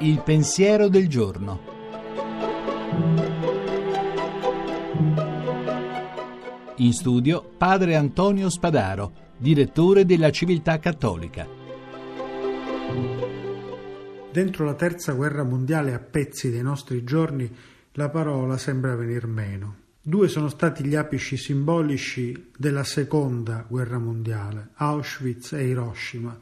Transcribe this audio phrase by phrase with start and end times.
[0.00, 1.60] Il pensiero del giorno.
[6.76, 11.46] In studio padre Antonio Spadaro, direttore della Civiltà Cattolica.
[14.32, 17.50] Dentro la terza guerra mondiale a pezzi dei nostri giorni
[17.92, 19.76] la parola sembra venir meno.
[20.04, 26.36] Due sono stati gli apici simbolici della seconda guerra mondiale, Auschwitz e Hiroshima,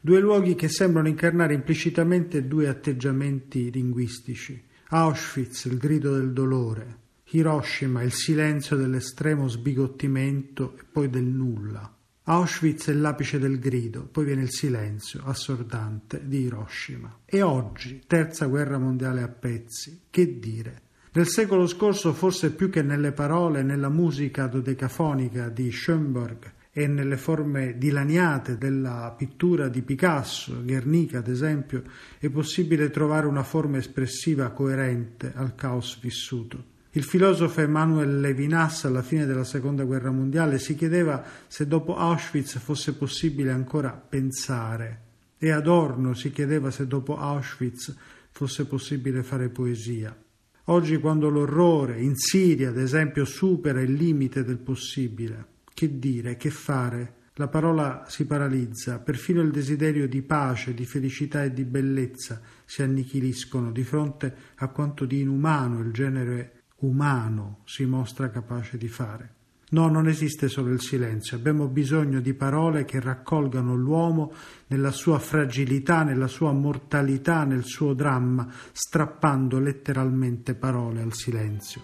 [0.00, 4.64] due luoghi che sembrano incarnare implicitamente due atteggiamenti linguistici.
[4.88, 11.94] Auschwitz, il grido del dolore, Hiroshima, il silenzio dell'estremo sbigottimento e poi del nulla.
[12.22, 17.18] Auschwitz è l'apice del grido, poi viene il silenzio assordante di Hiroshima.
[17.26, 20.80] E oggi, terza guerra mondiale a pezzi, che dire?
[21.14, 27.18] Nel secolo scorso, forse più che nelle parole nella musica dodecafonica di Schoenberg e nelle
[27.18, 31.82] forme dilaniate della pittura di Picasso, Guernica ad esempio,
[32.18, 36.64] è possibile trovare una forma espressiva coerente al caos vissuto.
[36.92, 42.58] Il filosofo Emmanuel Levinas alla fine della seconda guerra mondiale si chiedeva se dopo Auschwitz
[42.58, 45.00] fosse possibile ancora pensare
[45.36, 47.94] e Adorno si chiedeva se dopo Auschwitz
[48.30, 50.16] fosse possibile fare poesia.
[50.66, 56.50] Oggi quando l'orrore in Siria, ad esempio, supera il limite del possibile, che dire, che
[56.50, 57.14] fare?
[57.36, 62.82] La parola si paralizza, perfino il desiderio di pace, di felicità e di bellezza si
[62.82, 69.41] annichiliscono di fronte a quanto di inumano il genere umano si mostra capace di fare.
[69.72, 74.30] No, non esiste solo il silenzio, abbiamo bisogno di parole che raccolgano l'uomo
[74.66, 81.80] nella sua fragilità, nella sua mortalità, nel suo dramma, strappando letteralmente parole al silenzio.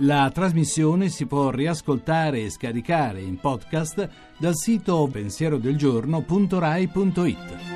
[0.00, 4.06] La trasmissione si può riascoltare e scaricare in podcast
[4.36, 7.75] dal sito pensierodelgiorno.rai.it.